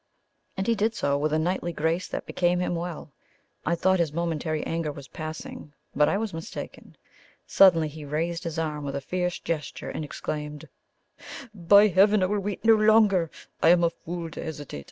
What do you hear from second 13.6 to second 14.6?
I am a fool to